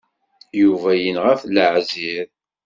Yuba 0.61 0.89
yenɣa-t 1.03 1.43
leɛziṛ. 1.55 2.27